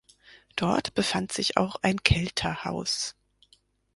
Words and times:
Dort 0.55 0.95
befand 0.95 1.31
sich 1.31 1.57
auch 1.57 1.75
ein 1.83 2.01
Kelterhaus. 2.01 3.15